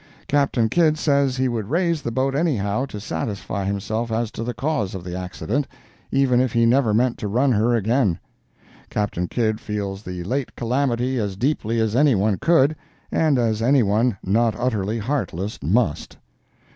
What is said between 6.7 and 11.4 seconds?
meant to run her again. Capt. Kidd feels the late calamity as